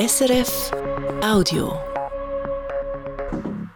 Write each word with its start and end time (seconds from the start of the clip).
SRF 0.00 0.72
Audio. 1.22 1.89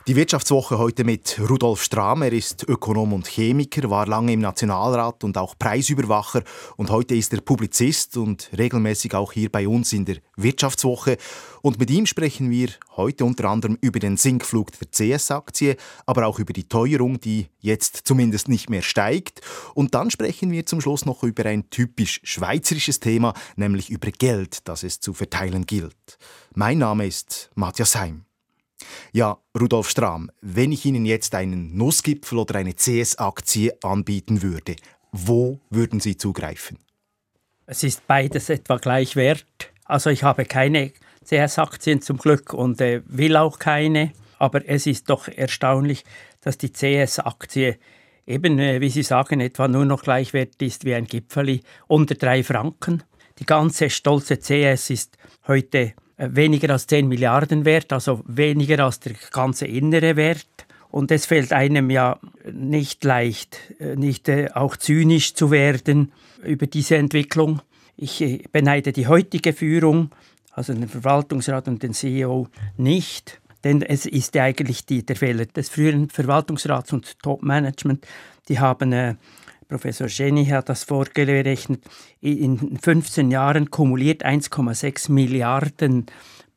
Die 0.07 0.17
Wirtschaftswoche 0.17 0.77
heute 0.77 1.03
mit 1.03 1.41
Rudolf 1.49 1.83
Strahm. 1.83 2.21
Er 2.21 2.33
ist 2.35 2.69
Ökonom 2.69 3.15
und 3.15 3.27
Chemiker, 3.27 3.89
war 3.89 4.07
lange 4.07 4.35
im 4.35 4.41
Nationalrat 4.41 5.25
und 5.25 5.39
auch 5.39 5.57
Preisüberwacher. 5.59 6.43
Und 6.77 6.91
heute 6.91 7.15
ist 7.15 7.33
er 7.33 7.41
Publizist 7.41 8.19
und 8.19 8.51
regelmäßig 8.55 9.15
auch 9.15 9.33
hier 9.33 9.51
bei 9.51 9.67
uns 9.67 9.95
in 9.95 10.05
der 10.05 10.19
Wirtschaftswoche. 10.37 11.17
Und 11.63 11.79
mit 11.79 11.91
ihm 11.91 12.05
sprechen 12.05 12.51
wir 12.51 12.69
heute 12.99 13.25
unter 13.25 13.49
anderem 13.49 13.79
über 13.81 13.99
den 13.99 14.19
Sinkflug 14.19 14.73
der 14.73 14.91
CS-Aktie, 14.91 15.77
aber 16.05 16.27
auch 16.27 16.39
über 16.39 16.53
die 16.53 16.69
Teuerung, 16.69 17.19
die 17.19 17.47
jetzt 17.61 18.03
zumindest 18.05 18.51
nicht 18.51 18.69
mehr 18.69 18.83
steigt. 18.83 19.41
Und 19.73 19.95
dann 19.95 20.11
sprechen 20.11 20.51
wir 20.51 20.67
zum 20.67 20.83
Schluss 20.83 21.07
noch 21.07 21.23
über 21.23 21.47
ein 21.47 21.71
typisch 21.71 22.21
schweizerisches 22.25 23.01
Thema, 23.01 23.33
nämlich 23.57 23.89
über 23.89 24.11
Geld, 24.11 24.69
das 24.69 24.83
es 24.83 25.01
zu 25.01 25.15
verteilen 25.15 25.65
gilt. 25.65 26.19
Mein 26.55 26.77
Name 26.77 27.07
ist 27.07 27.51
Matthias 27.55 27.97
Heim. 27.97 28.27
Ja, 29.13 29.39
Rudolf 29.59 29.89
Strahm, 29.89 30.31
wenn 30.41 30.73
ich 30.73 30.85
Ihnen 30.85 31.07
jetzt 31.07 31.35
einen 31.35 31.77
Nussgipfel 31.77 32.39
oder 32.39 32.57
eine 32.57 32.75
CS-Aktie 32.75 33.77
anbieten 33.83 34.43
würde, 34.43 34.77
wo 35.13 35.61
würden 35.71 36.01
Sie 36.01 36.17
zugreifen? 36.17 36.79
Es 37.67 37.83
ist 37.83 38.07
beides 38.07 38.51
etwa 38.51 38.77
gleich 38.77 39.17
wert. 39.17 39.47
Also 39.85 40.11
ich 40.11 40.23
habe 40.23 40.45
keine 40.45 40.93
CS-Aktien 41.25 42.03
zum 42.03 42.19
Glück 42.19 42.53
und 42.53 42.81
äh, 42.81 43.03
will 43.07 43.37
auch 43.37 43.59
keine. 43.59 44.13
Aber 44.39 44.69
es 44.69 44.87
ist 44.87 45.09
doch 45.09 45.29
erstaunlich, 45.29 46.05
dass 46.41 46.59
die 46.59 46.73
CS-Aktie 46.73 47.79
eben, 48.27 48.59
äh, 48.59 48.81
wie 48.81 48.91
Sie 48.91 49.03
sagen, 49.03 49.41
etwa 49.41 49.69
nur 49.69 49.85
noch 49.85 50.03
gleich 50.03 50.33
wert 50.33 50.61
ist 50.61 50.85
wie 50.85 50.95
ein 50.95 51.07
Gipfeli 51.07 51.63
unter 51.87 52.15
drei 52.15 52.43
Franken. 52.43 53.03
Die 53.39 53.47
ganze 53.47 53.91
stolze 53.91 54.39
CS 54.39 54.91
ist 54.91 55.19
heute 55.47 55.95
weniger 56.17 56.71
als 56.71 56.87
10 56.87 57.09
Milliarden 57.09 57.65
wert, 57.65 57.93
also 57.93 58.23
weniger 58.27 58.85
als 58.85 59.01
der 59.01 59.15
ganze 59.31 59.67
innere 59.67 60.17
Wert. 60.17 60.67
Und 60.91 61.11
es 61.11 61.27
fällt 61.27 61.53
einem 61.53 61.91
ja 61.91 62.21
nicht 62.53 63.03
leicht, 63.03 63.59
äh, 63.81 63.97
nicht 63.97 64.29
äh, 64.29 64.51
auch 64.55 64.77
zynisch 64.77 65.35
zu 65.35 65.51
werden 65.51 66.13
über 66.45 66.67
diese 66.67 66.97
Entwicklung. 66.97 67.61
Ich 67.97 68.45
beneide 68.53 68.93
die 68.93 69.09
heutige 69.09 69.53
Führung, 69.53 70.11
also 70.53 70.73
den 70.73 70.89
Verwaltungsrat 70.89 71.69
und 71.69 71.83
den 71.83 71.95
CEO, 71.95 72.49
nicht. 72.77 73.41
Denn 73.65 73.83
es 73.83 74.07
ist 74.07 74.35
ja 74.35 74.45
eigentlich 74.45 74.85
die, 74.85 75.05
der 75.05 75.17
Fehler 75.17 75.47
des 75.47 75.69
früheren 75.69 76.11
Verwaltungsrats 76.11 76.93
und 76.93 77.19
Top-Management. 77.21 78.07
Die 78.49 78.61
haben 78.61 78.93
äh, 78.93 79.15
Professor 79.75 80.07
Jenny 80.07 80.47
hat 80.47 80.69
das 80.69 80.85
vorgerechnet, 80.85 81.83
in 82.21 82.79
15 82.81 83.33
Jahren 83.33 83.73
kumuliert 83.73 84.25
1,6 84.25 85.11
Milliarden 85.11 86.07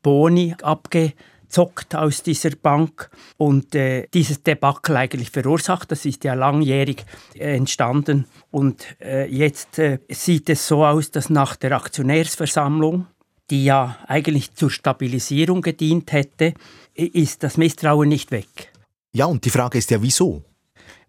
Boni 0.04 0.54
abgezockt 0.62 1.96
aus 1.96 2.22
dieser 2.22 2.52
Bank 2.52 3.10
und 3.38 3.74
äh, 3.74 4.06
dieses 4.14 4.44
Debakel 4.44 4.98
eigentlich 4.98 5.32
verursacht. 5.32 5.92
Das 5.92 6.06
ist 6.06 6.26
ja 6.26 6.36
langjährig 6.36 7.06
äh, 7.34 7.56
entstanden 7.56 8.28
und 8.52 8.86
äh, 9.02 9.26
jetzt 9.26 9.80
äh, 9.80 9.98
sieht 10.10 10.48
es 10.52 10.68
so 10.68 10.86
aus, 10.86 11.10
dass 11.10 11.32
nach 11.32 11.56
der 11.56 11.72
Aktionärsversammlung, 11.72 13.08
die 13.50 13.66
ja 13.66 13.98
eigentlich 14.06 14.54
zur 14.54 14.70
Stabilisierung 14.70 15.64
gedient 15.64 16.12
hätte, 16.12 16.54
ist 16.94 17.42
das 17.42 17.58
Misstrauen 17.58 18.10
nicht 18.10 18.30
weg. 18.30 18.72
Ja, 19.12 19.26
und 19.26 19.44
die 19.44 19.50
Frage 19.50 19.80
ist 19.80 19.90
ja, 19.90 20.04
wieso? 20.04 20.44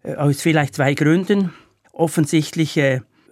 Äh, 0.01 0.15
aus 0.15 0.41
vielleicht 0.41 0.73
zwei 0.73 0.95
Gründen. 0.95 1.53
Offensichtlich 1.99 2.79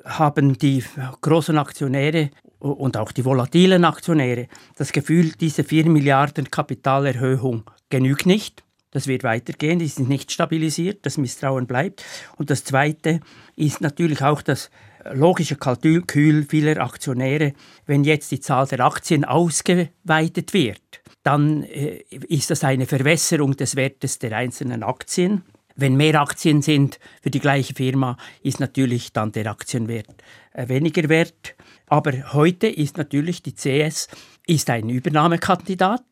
haben 0.04 0.58
die 0.58 0.84
großen 1.22 1.58
Aktionäre 1.58 2.32
und 2.60 2.98
auch 2.98 3.14
die 3.14 3.24
volatilen 3.24 3.86
Aktionäre 3.86 4.48
das 4.76 4.92
Gefühl, 4.92 5.32
diese 5.40 5.64
4 5.64 5.86
Milliarden 5.90 6.52
Kapitalerhöhung 6.52 7.64
genügt 7.90 8.26
nicht. 8.26 8.66
Das 8.92 9.08
wird 9.08 9.24
weitergehen, 9.24 9.80
die 9.80 9.88
sind 9.88 10.10
nicht 10.10 10.34
stabilisiert, 10.34 11.06
das 11.06 11.18
Misstrauen 11.18 11.66
bleibt. 11.66 12.04
Und 12.36 12.50
das 12.50 12.66
Zweite 12.66 13.22
ist 13.56 13.80
natürlich 13.80 14.22
auch 14.22 14.42
das 14.42 14.70
logische 15.14 15.56
Kalkül 15.56 16.44
vieler 16.44 16.82
Aktionäre, 16.84 17.54
wenn 17.86 18.04
jetzt 18.04 18.32
die 18.32 18.42
Zahl 18.42 18.68
der 18.68 18.82
Aktien 18.82 19.24
ausgeweitet 19.24 20.54
wird, 20.54 20.82
dann 21.24 21.64
äh, 21.64 22.04
ist 22.28 22.50
das 22.52 22.66
eine 22.66 22.86
Verwässerung 22.86 23.56
des 23.56 23.78
Wertes 23.78 24.20
der 24.20 24.36
einzelnen 24.36 24.84
Aktien. 24.84 25.44
Wenn 25.78 25.96
mehr 25.96 26.20
Aktien 26.20 26.64
sind 26.64 27.00
für 27.22 27.30
die 27.30 27.40
gleiche 27.40 27.76
Firma, 27.76 28.18
ist 28.42 28.60
natürlich 28.60 29.14
dann 29.14 29.32
der 29.32 29.46
Aktienwert 29.46 30.24
äh, 30.54 30.68
weniger 30.68 31.08
wert. 31.08 31.56
Aber 31.86 32.34
heute 32.34 32.68
ist 32.68 32.98
natürlich 32.98 33.44
die 33.44 33.54
CS 33.54 34.08
ist 34.48 34.70
ein 34.72 34.90
Übernahmekandidat. 34.90 36.04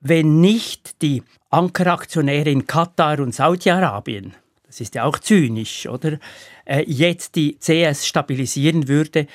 Wenn 0.00 0.42
nicht 0.42 1.00
die 1.00 1.22
Ankeraktionäre 1.48 2.50
in 2.50 2.66
Katar 2.66 3.20
und 3.20 3.34
Saudi-Arabien, 3.34 4.34
das 4.66 4.82
ist 4.82 4.94
ja 4.94 5.04
auch 5.04 5.18
zynisch, 5.18 5.88
oder, 5.88 6.18
äh, 6.66 6.84
jetzt 6.86 7.34
die 7.36 7.56
CS 7.58 8.06
stabilisieren 8.06 8.88
würde, 8.88 9.26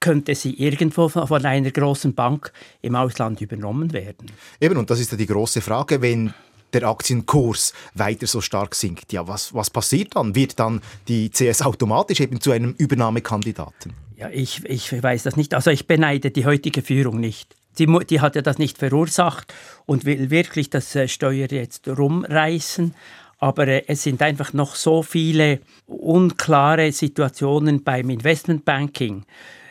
könnte 0.00 0.34
sie 0.34 0.54
irgendwo 0.54 1.08
von 1.08 1.44
einer 1.46 1.70
großen 1.70 2.14
Bank 2.14 2.52
im 2.82 2.94
Ausland 2.94 3.40
übernommen 3.40 3.92
werden. 3.92 4.30
Eben, 4.60 4.76
und 4.76 4.90
das 4.90 5.00
ist 5.00 5.10
ja 5.10 5.16
die 5.16 5.26
große 5.26 5.60
Frage, 5.60 6.02
wenn 6.02 6.34
der 6.72 6.84
Aktienkurs 6.84 7.72
weiter 7.94 8.26
so 8.26 8.40
stark 8.40 8.74
sinkt. 8.74 9.12
Ja, 9.12 9.26
was, 9.26 9.54
was 9.54 9.70
passiert 9.70 10.16
dann? 10.16 10.34
Wird 10.34 10.58
dann 10.58 10.80
die 11.08 11.30
CS 11.30 11.62
automatisch 11.62 12.20
eben 12.20 12.40
zu 12.40 12.50
einem 12.50 12.74
Übernahmekandidaten? 12.78 13.94
Ja, 14.16 14.30
ich, 14.30 14.64
ich 14.64 15.02
weiß 15.02 15.22
das 15.22 15.36
nicht. 15.36 15.54
Also 15.54 15.70
ich 15.70 15.86
beneide 15.86 16.30
die 16.30 16.44
heutige 16.44 16.82
Führung 16.82 17.20
nicht. 17.20 17.54
Die, 17.78 17.86
die 18.10 18.20
hat 18.20 18.34
ja 18.34 18.42
das 18.42 18.58
nicht 18.58 18.78
verursacht 18.78 19.54
und 19.86 20.04
will 20.04 20.30
wirklich 20.30 20.70
das 20.70 20.94
äh, 20.96 21.06
Steuer 21.06 21.46
jetzt 21.50 21.86
rumreißen. 21.86 22.94
Aber 23.38 23.68
äh, 23.68 23.84
es 23.86 24.02
sind 24.02 24.20
einfach 24.20 24.52
noch 24.52 24.74
so 24.74 25.02
viele 25.04 25.60
unklare 25.86 26.90
Situationen 26.90 27.84
beim 27.84 28.10
Investmentbanking. 28.10 29.24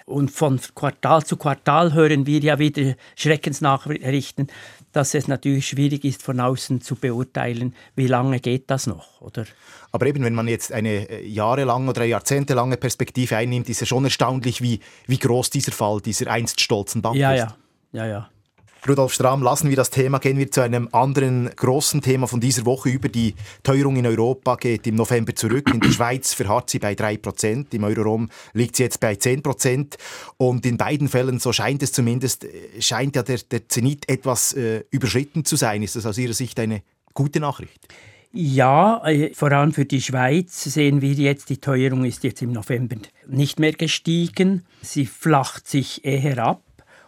Und 0.05 0.31
von 0.31 0.57
Quartal 0.73 1.25
zu 1.25 1.35
Quartal 1.35 1.93
hören 1.93 2.25
wir 2.25 2.39
ja 2.39 2.59
wieder 2.59 2.95
Schreckensnachrichten, 3.17 4.47
dass 4.91 5.13
es 5.13 5.27
natürlich 5.27 5.67
schwierig 5.67 6.05
ist, 6.05 6.23
von 6.23 6.39
außen 6.39 6.81
zu 6.81 6.95
beurteilen, 6.95 7.75
wie 7.95 8.07
lange 8.07 8.39
geht 8.39 8.69
das 8.69 8.87
noch, 8.87 9.21
oder? 9.21 9.45
Aber 9.91 10.05
eben, 10.05 10.23
wenn 10.23 10.33
man 10.33 10.47
jetzt 10.47 10.71
eine 10.71 11.09
äh, 11.09 11.25
jahrelange 11.25 11.89
oder 11.89 12.03
jahrzehntelange 12.03 12.77
Perspektive 12.77 13.37
einnimmt, 13.37 13.69
ist 13.69 13.81
es 13.81 13.87
schon 13.87 14.03
erstaunlich, 14.03 14.61
wie, 14.61 14.79
wie 15.05 15.17
groß 15.17 15.49
dieser 15.49 15.71
Fall 15.71 16.01
dieser 16.01 16.29
einst 16.31 16.61
stolzen 16.61 17.01
Bank 17.01 17.15
ja, 17.15 17.33
ist. 17.33 17.39
Ja, 17.39 17.57
ja, 17.93 18.07
ja. 18.07 18.29
Rudolf 18.87 19.13
Strahm, 19.13 19.43
lassen 19.43 19.69
wir 19.69 19.75
das 19.75 19.89
Thema, 19.89 20.19
gehen 20.19 20.37
wir 20.37 20.49
zu 20.49 20.61
einem 20.61 20.87
anderen 20.91 21.49
großen 21.55 22.01
Thema 22.01 22.27
von 22.27 22.39
dieser 22.39 22.65
Woche 22.65 22.89
über. 22.89 23.09
Die 23.09 23.35
Teuerung 23.63 23.97
in 23.97 24.05
Europa 24.05 24.55
geht 24.55 24.87
im 24.87 24.95
November 24.95 25.35
zurück. 25.35 25.69
In 25.73 25.79
der 25.79 25.91
Schweiz 25.91 26.33
verharrt 26.33 26.69
sie 26.69 26.79
bei 26.79 26.93
3%, 26.93 27.73
im 27.73 27.83
Euroraum 27.83 28.29
liegt 28.53 28.75
sie 28.75 28.83
jetzt 28.83 28.99
bei 28.99 29.13
10%. 29.13 29.95
Und 30.37 30.65
in 30.65 30.77
beiden 30.77 31.09
Fällen, 31.09 31.39
so 31.39 31.51
scheint 31.51 31.83
es 31.83 31.91
zumindest, 31.91 32.45
äh, 32.45 32.49
scheint 32.79 33.15
ja 33.15 33.23
der, 33.23 33.39
der 33.51 33.67
Zenit 33.67 34.09
etwas 34.09 34.53
äh, 34.53 34.83
überschritten 34.89 35.43
zu 35.43 35.55
sein. 35.55 35.83
Ist 35.83 35.95
das 35.95 36.05
aus 36.05 36.17
Ihrer 36.17 36.33
Sicht 36.33 36.59
eine 36.59 36.81
gute 37.13 37.39
Nachricht? 37.39 37.87
Ja, 38.31 39.05
äh, 39.05 39.33
vor 39.33 39.51
allem 39.51 39.73
für 39.73 39.85
die 39.85 40.01
Schweiz 40.01 40.63
sehen 40.63 41.01
wir 41.01 41.13
jetzt, 41.13 41.49
die 41.49 41.57
Teuerung 41.57 42.05
ist 42.05 42.23
jetzt 42.23 42.41
im 42.41 42.51
November 42.51 42.97
nicht 43.27 43.59
mehr 43.59 43.73
gestiegen. 43.73 44.65
Sie 44.81 45.05
flacht 45.05 45.67
sich 45.67 46.05
eher 46.05 46.37
ab. 46.39 46.61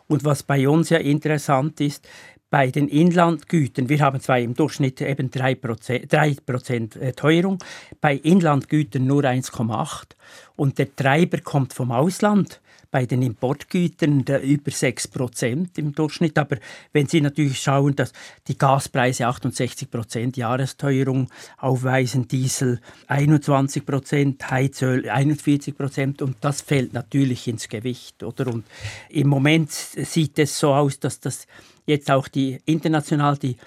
Und 0.09 0.25
was 0.25 0.44
bei 0.44 0.68
uns 0.68 0.90
ja 0.90 0.97
interessant 0.97 1.80
ist, 1.80 2.08
bei 2.50 2.72
den 2.72 2.88
Inlandgütern, 2.88 3.90
wir 3.90 4.00
haben 4.00 4.20
zwar 4.20 4.40
im 4.40 4.56
Durchschnitt 4.56 5.02
eben 5.02 5.30
3%, 5.30 6.08
3 6.08 7.00
äh, 7.00 7.14
Teuerung, 7.14 7.59
bei 8.02 8.16
Inlandgütern 8.16 9.06
nur 9.06 9.24
1,8 9.24 10.16
und 10.56 10.80
der 10.80 10.96
Treiber 10.96 11.38
kommt 11.42 11.74
vom 11.74 11.92
Ausland 11.92 12.59
bei 12.91 13.05
den 13.05 13.22
Importgütern 13.22 14.22
über 14.22 14.72
6% 14.72 15.77
im 15.77 15.94
Durchschnitt. 15.94 16.38
Aber 16.38 16.57
wenn 16.91 17.07
Sie 17.07 17.21
natürlich 17.21 17.59
schauen, 17.59 17.95
dass 17.95 18.13
die 18.47 18.57
Gaspreise 18.57 19.27
68% 19.27 20.38
Jahresteuerung 20.38 21.30
aufweisen, 21.57 22.27
Diesel 22.27 22.81
21% 23.07 24.44
Heizöl 24.50 25.09
41% 25.09 26.21
und 26.21 26.38
das 26.41 26.62
fällt 26.62 26.94
natürlich 26.94 27.47
ins 27.47 27.69
Gewicht. 27.69 28.24
Oder? 28.24 28.47
Und 28.47 28.65
im 29.09 29.27
Moment 29.27 29.71
sieht 29.71 30.39
es 30.39 30.57
so 30.57 30.74
aus, 30.74 31.00
dass 31.00 31.19
das 31.19 31.47
jetzt 31.85 32.09
auch 32.09 32.27
die 32.27 32.59
international 32.65 33.38
die 33.38 33.57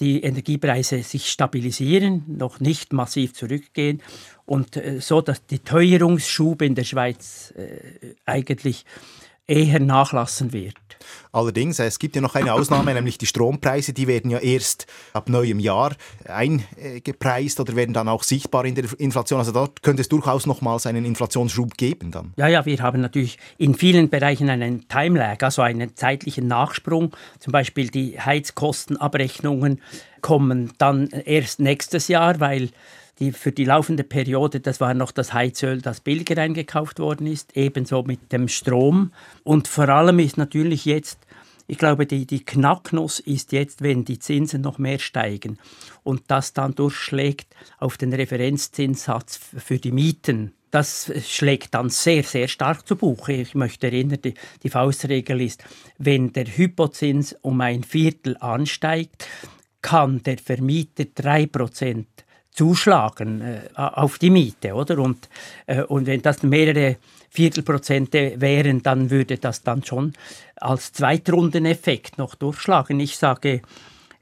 die 0.00 0.22
Energiepreise 0.22 1.02
sich 1.02 1.30
stabilisieren, 1.30 2.24
noch 2.26 2.60
nicht 2.60 2.92
massiv 2.92 3.34
zurückgehen 3.34 4.02
und 4.44 4.76
äh, 4.76 5.00
so, 5.00 5.20
dass 5.20 5.44
die 5.46 5.58
Teuerungsschub 5.58 6.62
in 6.62 6.74
der 6.74 6.84
Schweiz 6.84 7.52
äh, 7.56 8.14
eigentlich 8.24 8.84
eher 9.46 9.80
nachlassen 9.80 10.52
wird. 10.52 10.74
Allerdings, 11.32 11.78
es 11.78 11.98
gibt 11.98 12.16
ja 12.16 12.22
noch 12.22 12.34
eine 12.34 12.52
Ausnahme, 12.52 12.94
nämlich 12.94 13.18
die 13.18 13.26
Strompreise, 13.26 13.92
die 13.92 14.06
werden 14.06 14.30
ja 14.30 14.38
erst 14.38 14.86
ab 15.12 15.28
neuem 15.28 15.60
Jahr 15.60 15.94
eingepreist 16.24 17.60
oder 17.60 17.76
werden 17.76 17.92
dann 17.92 18.08
auch 18.08 18.22
sichtbar 18.22 18.64
in 18.64 18.74
der 18.74 18.86
Inflation. 18.98 19.38
Also 19.38 19.52
dort 19.52 19.82
könnte 19.82 20.02
es 20.02 20.08
durchaus 20.08 20.46
nochmals 20.46 20.86
einen 20.86 21.04
Inflationsschub 21.04 21.76
geben 21.76 22.10
dann. 22.10 22.32
Ja, 22.36 22.48
ja, 22.48 22.64
wir 22.64 22.80
haben 22.80 23.00
natürlich 23.00 23.38
in 23.58 23.74
vielen 23.74 24.08
Bereichen 24.08 24.48
einen 24.48 24.88
Timelag, 24.88 25.42
also 25.42 25.62
einen 25.62 25.94
zeitlichen 25.94 26.48
Nachsprung. 26.48 27.14
Zum 27.38 27.52
Beispiel 27.52 27.88
die 27.88 28.18
Heizkostenabrechnungen 28.18 29.80
kommen 30.22 30.72
dann 30.78 31.08
erst 31.08 31.60
nächstes 31.60 32.08
Jahr, 32.08 32.40
weil 32.40 32.70
die 33.18 33.32
für 33.32 33.52
die 33.52 33.64
laufende 33.64 34.04
Periode, 34.04 34.60
das 34.60 34.80
war 34.80 34.94
noch 34.94 35.10
das 35.10 35.32
Heizöl, 35.32 35.80
das 35.80 36.00
billiger 36.00 36.40
eingekauft 36.40 36.98
worden 36.98 37.26
ist, 37.26 37.56
ebenso 37.56 38.02
mit 38.02 38.32
dem 38.32 38.48
Strom. 38.48 39.12
Und 39.42 39.68
vor 39.68 39.88
allem 39.88 40.18
ist 40.18 40.36
natürlich 40.36 40.84
jetzt, 40.84 41.18
ich 41.66 41.78
glaube, 41.78 42.06
die, 42.06 42.26
die 42.26 42.44
Knacknuss 42.44 43.18
ist 43.20 43.52
jetzt, 43.52 43.82
wenn 43.82 44.04
die 44.04 44.18
Zinsen 44.18 44.60
noch 44.60 44.78
mehr 44.78 44.98
steigen 44.98 45.58
und 46.04 46.24
das 46.28 46.52
dann 46.52 46.74
durchschlägt 46.74 47.48
auf 47.78 47.96
den 47.96 48.12
Referenzzinssatz 48.12 49.40
für 49.56 49.78
die 49.78 49.92
Mieten. 49.92 50.52
Das 50.70 51.10
schlägt 51.26 51.74
dann 51.74 51.88
sehr, 51.88 52.22
sehr 52.22 52.48
stark 52.48 52.86
zu 52.86 52.96
Buche. 52.96 53.32
Ich 53.32 53.54
möchte 53.54 53.86
erinnern, 53.86 54.18
die, 54.22 54.34
die 54.62 54.68
Faustregel 54.68 55.40
ist, 55.40 55.64
wenn 55.96 56.32
der 56.32 56.44
Hypozins 56.46 57.34
um 57.40 57.60
ein 57.62 57.82
Viertel 57.82 58.36
ansteigt, 58.38 59.26
kann 59.80 60.22
der 60.22 60.38
Vermieter 60.38 61.04
3% 61.04 62.04
zuschlagen 62.56 63.42
äh, 63.42 63.60
auf 63.76 64.18
die 64.18 64.30
Miete, 64.30 64.74
oder? 64.74 64.98
Und, 64.98 65.28
äh, 65.66 65.82
und 65.82 66.06
wenn 66.06 66.22
das 66.22 66.42
mehrere 66.42 66.96
Viertelprozente 67.28 68.40
wären, 68.40 68.82
dann 68.82 69.10
würde 69.10 69.36
das 69.36 69.62
dann 69.62 69.84
schon 69.84 70.14
als 70.56 70.92
Zweitrundeneffekt 70.92 72.18
noch 72.18 72.34
durchschlagen. 72.34 72.98
Ich 72.98 73.18
sage, 73.18 73.60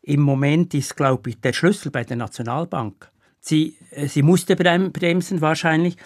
im 0.02 0.20
Moment 0.20 0.74
ist, 0.74 0.96
glaube 0.96 1.30
ich, 1.30 1.40
der 1.40 1.52
Schlüssel 1.52 1.90
bei 1.90 2.04
der 2.04 2.16
Nationalbank. 2.16 3.08
Sie, 3.40 3.76
äh, 3.90 4.08
sie 4.08 4.22
musste 4.22 4.56
bremsen 4.56 5.40
wahrscheinlich, 5.40 5.96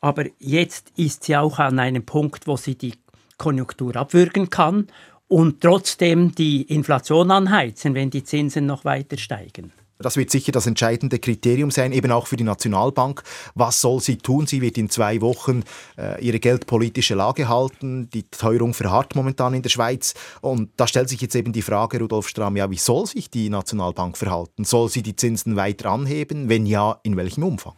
aber 0.00 0.24
jetzt 0.40 0.92
ist 0.96 1.24
sie 1.24 1.36
auch 1.36 1.60
an 1.60 1.78
einem 1.78 2.04
Punkt, 2.04 2.48
wo 2.48 2.56
sie 2.56 2.74
die 2.74 2.94
Konjunktur 3.38 3.94
abwürgen 3.94 4.50
kann 4.50 4.88
und 5.28 5.60
trotzdem 5.60 6.34
die 6.34 6.62
Inflation 6.62 7.30
anheizen, 7.30 7.94
wenn 7.94 8.10
die 8.10 8.24
Zinsen 8.24 8.66
noch 8.66 8.84
weiter 8.84 9.18
steigen. 9.18 9.72
Das 9.98 10.16
wird 10.16 10.30
sicher 10.30 10.52
das 10.52 10.66
entscheidende 10.66 11.18
Kriterium 11.18 11.70
sein, 11.70 11.92
eben 11.92 12.12
auch 12.12 12.26
für 12.26 12.36
die 12.36 12.44
Nationalbank. 12.44 13.22
Was 13.54 13.80
soll 13.80 14.00
sie 14.00 14.18
tun? 14.18 14.46
Sie 14.46 14.60
wird 14.60 14.76
in 14.76 14.90
zwei 14.90 15.20
Wochen 15.20 15.62
äh, 15.96 16.22
ihre 16.22 16.38
geldpolitische 16.38 17.14
Lage 17.14 17.48
halten. 17.48 18.10
Die 18.10 18.24
Teuerung 18.24 18.74
verharrt 18.74 19.16
momentan 19.16 19.54
in 19.54 19.62
der 19.62 19.70
Schweiz. 19.70 20.14
Und 20.42 20.70
da 20.76 20.86
stellt 20.86 21.08
sich 21.08 21.20
jetzt 21.20 21.34
eben 21.34 21.52
die 21.52 21.62
Frage, 21.62 21.98
Rudolf 21.98 22.28
Strahm, 22.28 22.56
ja, 22.56 22.70
wie 22.70 22.76
soll 22.76 23.06
sich 23.06 23.30
die 23.30 23.48
Nationalbank 23.48 24.18
verhalten? 24.18 24.64
Soll 24.64 24.90
sie 24.90 25.02
die 25.02 25.16
Zinsen 25.16 25.56
weiter 25.56 25.90
anheben? 25.90 26.48
Wenn 26.48 26.66
ja, 26.66 26.98
in 27.02 27.16
welchem 27.16 27.44
Umfang? 27.44 27.74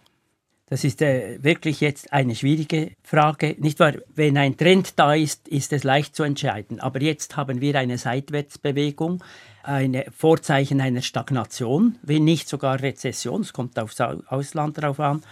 Das 0.71 0.85
ist 0.85 1.01
äh, 1.01 1.43
wirklich 1.43 1.81
jetzt 1.81 2.13
eine 2.13 2.35
schwierige 2.35 2.93
Frage. 3.03 3.57
Nicht 3.59 3.81
wahr? 3.81 3.95
Wenn 4.15 4.37
ein 4.37 4.57
Trend 4.57 4.99
da 4.99 5.15
ist, 5.15 5.49
ist 5.49 5.73
es 5.73 5.83
leicht 5.83 6.15
zu 6.15 6.25
entscheiden. 6.25 6.79
Aber 6.81 7.01
jetzt 7.01 7.37
haben 7.37 7.63
wir 7.63 7.75
eine 7.77 7.97
Seitwärtsbewegung, 7.97 9.25
ein 9.63 10.05
Vorzeichen 10.15 10.81
einer 10.81 11.01
Stagnation, 11.01 11.97
wenn 12.03 12.25
nicht 12.25 12.49
sogar 12.49 12.83
Rezession. 12.83 13.41
Es 13.41 13.55
kommt 13.55 13.79
aufs 13.79 14.01
Ausland 14.01 14.77
darauf 14.77 15.01
an. 15.01 15.23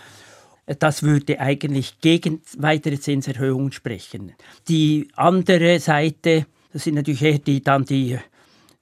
Das 0.78 1.02
würde 1.02 1.38
eigentlich 1.38 2.00
gegen 2.00 2.40
weitere 2.56 2.98
Zinserhöhungen 2.98 3.72
sprechen. 3.72 4.32
Die 4.68 5.08
andere 5.14 5.78
Seite, 5.80 6.46
das 6.72 6.84
sind 6.84 6.94
natürlich 6.94 7.22
eher 7.22 7.38
die, 7.38 7.62
dann 7.62 7.84
die 7.84 8.18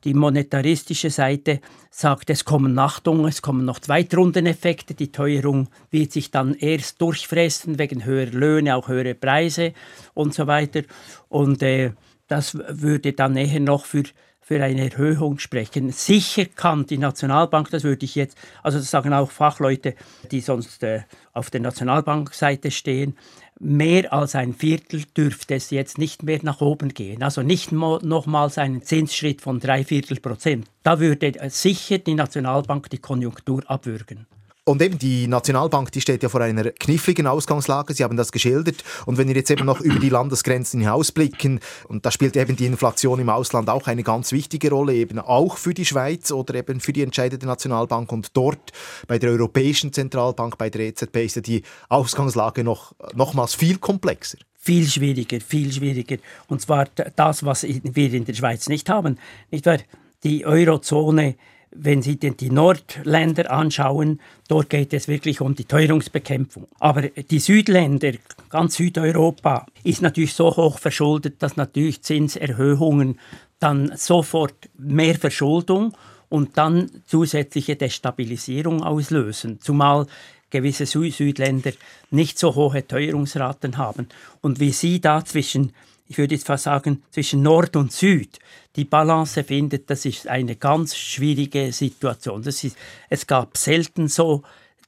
die 0.04 0.14
monetaristische 0.14 1.10
Seite 1.10 1.60
sagt, 1.90 2.30
es 2.30 2.44
kommen 2.44 2.74
Nachtungen, 2.74 3.26
es 3.26 3.42
kommen 3.42 3.64
noch 3.64 3.78
Zweitrundeneffekte. 3.80 4.94
Die 4.94 5.10
Teuerung 5.10 5.68
wird 5.90 6.12
sich 6.12 6.30
dann 6.30 6.54
erst 6.54 7.00
durchfressen 7.00 7.78
wegen 7.78 8.04
höherer 8.04 8.32
Löhne, 8.32 8.76
auch 8.76 8.88
höhere 8.88 9.14
Preise 9.14 9.72
und 10.12 10.34
so 10.34 10.46
weiter. 10.46 10.82
Und 11.28 11.62
äh, 11.62 11.92
das 12.28 12.54
würde 12.54 13.12
dann 13.12 13.36
eher 13.36 13.60
noch 13.60 13.84
für 13.84 14.04
für 14.46 14.62
eine 14.62 14.90
Erhöhung 14.90 15.38
sprechen. 15.38 15.90
Sicher 15.90 16.44
kann 16.44 16.84
die 16.84 16.98
Nationalbank, 16.98 17.70
das 17.70 17.82
würde 17.82 18.04
ich 18.04 18.14
jetzt, 18.14 18.36
also 18.62 18.76
das 18.76 18.90
sagen 18.90 19.14
auch 19.14 19.30
Fachleute, 19.30 19.94
die 20.30 20.42
sonst 20.42 20.82
äh, 20.82 21.04
auf 21.32 21.48
der 21.48 21.62
Nationalbankseite 21.62 22.70
stehen, 22.70 23.16
mehr 23.64 24.12
als 24.12 24.34
ein 24.34 24.52
Viertel 24.52 25.04
dürfte 25.16 25.54
es 25.54 25.70
jetzt 25.70 25.98
nicht 25.98 26.22
mehr 26.22 26.38
nach 26.42 26.60
oben 26.60 26.90
gehen. 26.90 27.22
Also 27.22 27.42
nicht 27.42 27.72
nochmals 27.72 28.58
einen 28.58 28.82
Zinsschritt 28.82 29.40
von 29.40 29.58
drei 29.58 29.84
Viertel 29.84 30.20
Prozent. 30.20 30.66
Da 30.82 31.00
würde 31.00 31.32
sicher 31.48 31.98
die 31.98 32.14
Nationalbank 32.14 32.90
die 32.90 32.98
Konjunktur 32.98 33.62
abwürgen. 33.66 34.26
Und 34.66 34.80
eben 34.80 34.98
die 34.98 35.26
Nationalbank, 35.26 35.92
die 35.92 36.00
steht 36.00 36.22
ja 36.22 36.30
vor 36.30 36.40
einer 36.40 36.70
kniffligen 36.70 37.26
Ausgangslage. 37.26 37.92
Sie 37.92 38.02
haben 38.02 38.16
das 38.16 38.32
geschildert. 38.32 38.82
Und 39.04 39.18
wenn 39.18 39.28
wir 39.28 39.34
jetzt 39.34 39.50
eben 39.50 39.66
noch 39.66 39.80
über 39.80 39.98
die 39.98 40.08
Landesgrenzen 40.08 40.80
hinausblicken, 40.80 41.60
und 41.86 42.06
da 42.06 42.10
spielt 42.10 42.34
eben 42.34 42.56
die 42.56 42.64
Inflation 42.64 43.20
im 43.20 43.28
Ausland 43.28 43.68
auch 43.68 43.86
eine 43.88 44.02
ganz 44.02 44.32
wichtige 44.32 44.70
Rolle, 44.70 44.94
eben 44.94 45.18
auch 45.18 45.58
für 45.58 45.74
die 45.74 45.84
Schweiz 45.84 46.32
oder 46.32 46.54
eben 46.54 46.80
für 46.80 46.94
die 46.94 47.02
entscheidende 47.02 47.46
Nationalbank. 47.46 48.10
Und 48.10 48.34
dort 48.34 48.72
bei 49.06 49.18
der 49.18 49.32
Europäischen 49.32 49.92
Zentralbank, 49.92 50.56
bei 50.56 50.70
der 50.70 50.80
EZB, 50.80 51.16
ist 51.18 51.36
ja 51.36 51.42
die 51.42 51.62
Ausgangslage 51.90 52.64
noch, 52.64 52.94
nochmals 53.14 53.54
viel 53.54 53.76
komplexer 53.76 54.38
viel 54.56 54.88
schwieriger, 54.88 55.40
viel 55.42 55.70
schwieriger. 55.70 56.16
Und 56.48 56.62
zwar 56.62 56.86
das, 57.16 57.44
was 57.44 57.64
wir 57.64 58.14
in 58.14 58.24
der 58.24 58.32
Schweiz 58.32 58.66
nicht 58.70 58.88
haben. 58.88 59.18
Nicht 59.50 59.66
wahr? 59.66 59.76
Die 60.22 60.46
Eurozone 60.46 61.34
wenn 61.74 62.02
Sie 62.02 62.16
denn 62.16 62.36
die 62.36 62.50
Nordländer 62.50 63.50
anschauen, 63.50 64.20
dort 64.48 64.70
geht 64.70 64.92
es 64.94 65.08
wirklich 65.08 65.40
um 65.40 65.54
die 65.54 65.64
Teuerungsbekämpfung. 65.64 66.66
Aber 66.78 67.02
die 67.02 67.40
Südländer, 67.40 68.12
ganz 68.48 68.76
Südeuropa, 68.76 69.66
ist 69.82 70.00
natürlich 70.00 70.34
so 70.34 70.56
hoch 70.56 70.78
verschuldet, 70.78 71.42
dass 71.42 71.56
natürlich 71.56 72.02
Zinserhöhungen 72.02 73.18
dann 73.58 73.92
sofort 73.96 74.54
mehr 74.78 75.16
Verschuldung 75.16 75.94
und 76.28 76.56
dann 76.56 76.90
zusätzliche 77.06 77.76
Destabilisierung 77.76 78.82
auslösen. 78.82 79.60
Zumal 79.60 80.06
gewisse 80.50 80.86
Südländer 80.86 81.72
nicht 82.10 82.38
so 82.38 82.54
hohe 82.54 82.86
Teuerungsraten 82.86 83.76
haben. 83.76 84.08
Und 84.40 84.60
wie 84.60 84.70
Sie 84.70 85.00
da 85.00 85.24
zwischen 85.24 85.72
ich 86.06 86.18
würde 86.18 86.34
jetzt 86.34 86.46
fast 86.46 86.64
sagen, 86.64 87.02
zwischen 87.10 87.42
Nord 87.42 87.76
und 87.76 87.92
Süd 87.92 88.38
die 88.76 88.84
Balance 88.84 89.44
findet, 89.44 89.88
das 89.88 90.04
ist 90.04 90.26
eine 90.26 90.56
ganz 90.56 90.96
schwierige 90.96 91.72
Situation. 91.72 92.42
Das 92.42 92.64
ist, 92.64 92.76
es 93.08 93.26
gab 93.26 93.56
selten 93.56 94.08
so 94.08 94.42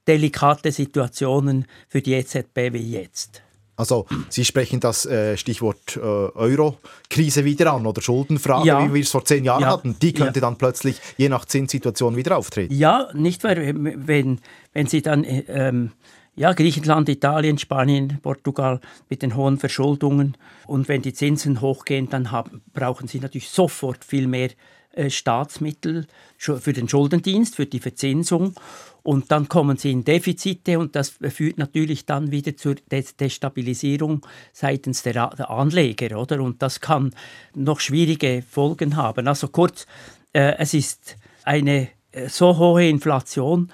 delikate 0.06 0.72
Situationen 0.72 1.66
für 1.88 2.02
die 2.02 2.14
EZB 2.14 2.72
wie 2.72 2.90
jetzt. 2.92 3.42
Also 3.76 4.06
Sie 4.30 4.44
sprechen 4.44 4.80
das 4.80 5.04
äh, 5.04 5.36
Stichwort 5.36 5.96
äh, 5.96 6.00
Euro-Krise 6.00 7.44
wieder 7.44 7.72
an 7.74 7.86
oder 7.86 8.00
Schuldenfrage, 8.00 8.66
ja. 8.66 8.88
wie 8.88 8.94
wir 8.94 9.02
es 9.02 9.10
vor 9.10 9.24
zehn 9.24 9.44
Jahren 9.44 9.62
ja. 9.62 9.68
hatten. 9.68 9.96
Die 10.00 10.14
könnte 10.14 10.40
ja. 10.40 10.46
dann 10.46 10.56
plötzlich 10.56 10.98
je 11.18 11.28
nach 11.28 11.44
Zinssituation 11.44 12.16
wieder 12.16 12.38
auftreten. 12.38 12.72
Ja, 12.72 13.08
nicht 13.12 13.44
weil 13.44 13.74
wenn, 14.06 14.40
wenn 14.72 14.86
Sie 14.86 15.02
dann 15.02 15.24
äh, 15.24 15.44
ähm, 15.48 15.92
ja, 16.36 16.52
Griechenland, 16.52 17.08
Italien, 17.08 17.58
Spanien, 17.58 18.18
Portugal 18.22 18.80
mit 19.08 19.22
den 19.22 19.36
hohen 19.36 19.58
Verschuldungen. 19.58 20.36
Und 20.66 20.88
wenn 20.88 21.02
die 21.02 21.14
Zinsen 21.14 21.62
hochgehen, 21.62 22.08
dann 22.10 22.30
haben, 22.30 22.62
brauchen 22.74 23.08
sie 23.08 23.20
natürlich 23.20 23.48
sofort 23.48 24.04
viel 24.04 24.26
mehr 24.26 24.50
äh, 24.92 25.10
Staatsmittel 25.10 26.06
für 26.38 26.72
den 26.72 26.88
Schuldendienst, 26.88 27.56
für 27.56 27.66
die 27.66 27.80
Verzinsung. 27.80 28.54
Und 29.02 29.30
dann 29.30 29.48
kommen 29.48 29.76
sie 29.76 29.92
in 29.92 30.04
Defizite 30.04 30.78
und 30.78 30.96
das 30.96 31.10
führt 31.30 31.58
natürlich 31.58 32.06
dann 32.06 32.32
wieder 32.32 32.56
zur 32.56 32.74
Destabilisierung 32.90 34.26
seitens 34.52 35.02
der, 35.04 35.30
der 35.30 35.48
Anleger. 35.48 36.18
Oder? 36.18 36.42
Und 36.42 36.60
das 36.60 36.80
kann 36.80 37.14
noch 37.54 37.80
schwierige 37.80 38.42
Folgen 38.42 38.96
haben. 38.96 39.28
Also 39.28 39.48
kurz, 39.48 39.86
äh, 40.32 40.56
es 40.58 40.74
ist 40.74 41.16
eine 41.44 41.88
äh, 42.12 42.28
so 42.28 42.58
hohe 42.58 42.88
Inflation, 42.88 43.70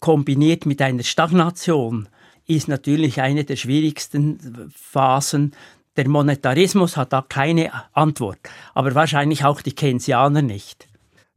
kombiniert 0.00 0.66
mit 0.66 0.82
einer 0.82 1.02
Stagnation 1.02 2.08
ist 2.46 2.68
natürlich 2.68 3.20
eine 3.20 3.44
der 3.44 3.56
schwierigsten 3.56 4.70
Phasen. 4.74 5.52
Der 5.96 6.08
Monetarismus 6.08 6.96
hat 6.96 7.12
da 7.12 7.24
keine 7.26 7.72
Antwort, 7.92 8.38
aber 8.74 8.94
wahrscheinlich 8.94 9.44
auch 9.44 9.62
die 9.62 9.74
Keynesianer 9.74 10.42
nicht. 10.42 10.88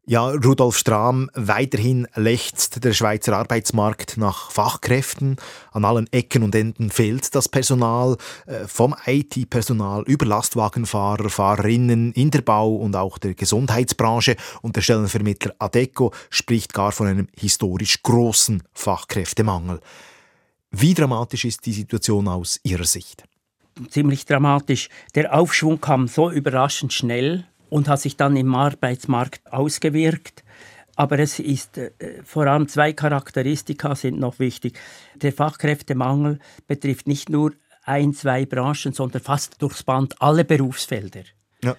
Ja, 0.09 0.29
Rudolf 0.29 0.75
Strahm, 0.75 1.29
weiterhin 1.35 2.07
lechzt 2.15 2.83
der 2.83 2.93
Schweizer 2.93 3.37
Arbeitsmarkt 3.37 4.17
nach 4.17 4.49
Fachkräften. 4.49 5.35
An 5.71 5.85
allen 5.85 6.11
Ecken 6.11 6.41
und 6.41 6.55
Enden 6.55 6.89
fehlt 6.89 7.35
das 7.35 7.47
Personal, 7.47 8.17
äh, 8.47 8.65
vom 8.65 8.95
IT-Personal 9.05 10.01
über 10.07 10.25
Lastwagenfahrer, 10.25 11.29
Fahrerinnen 11.29 12.11
in 12.13 12.31
der 12.31 12.41
Bau- 12.41 12.77
und 12.77 12.95
auch 12.95 13.19
der 13.19 13.35
Gesundheitsbranche. 13.35 14.35
Und 14.63 14.77
der 14.77 14.81
Stellenvermittler 14.81 15.53
Adeco 15.59 16.11
spricht 16.31 16.73
gar 16.73 16.91
von 16.91 17.05
einem 17.05 17.27
historisch 17.37 18.01
großen 18.01 18.63
Fachkräftemangel. 18.73 19.79
Wie 20.71 20.95
dramatisch 20.95 21.45
ist 21.45 21.67
die 21.67 21.73
Situation 21.73 22.27
aus 22.27 22.59
Ihrer 22.63 22.85
Sicht? 22.85 23.25
ziemlich 23.89 24.25
dramatisch. 24.25 24.89
Der 25.15 25.33
Aufschwung 25.33 25.79
kam 25.79 26.07
so 26.07 26.29
überraschend 26.29 26.91
schnell 26.91 27.45
und 27.69 27.87
hat 27.87 28.01
sich 28.01 28.17
dann 28.17 28.35
im 28.35 28.53
Arbeitsmarkt 28.55 29.51
ausgewirkt. 29.51 30.43
Aber 30.95 31.19
es 31.19 31.39
ist 31.39 31.77
äh, 31.77 31.91
vor 32.25 32.47
allem 32.47 32.67
zwei 32.67 32.91
Charakteristika 32.93 33.95
sind 33.95 34.19
noch 34.19 34.39
wichtig. 34.39 34.77
Der 35.15 35.31
Fachkräftemangel 35.31 36.39
betrifft 36.67 37.07
nicht 37.07 37.29
nur 37.29 37.53
ein, 37.83 38.13
zwei 38.13 38.45
Branchen, 38.45 38.93
sondern 38.93 39.21
fast 39.21 39.61
durchs 39.61 39.83
Band 39.83 40.21
alle 40.21 40.43
Berufsfelder. 40.43 41.23
Ja. 41.63 41.75